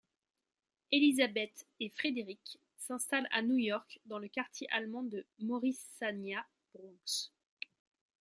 Elisabeth 0.91 1.67
et 1.79 1.89
Frédéric 1.89 2.57
s'installent 2.79 3.27
à 3.31 3.43
New 3.43 3.57
York 3.57 3.99
dans 4.07 4.17
le 4.17 4.29
quartier 4.29 4.67
allemand 4.71 5.03
de 5.03 5.27
Morrisania, 5.37 6.43
Bronx. 6.73 7.31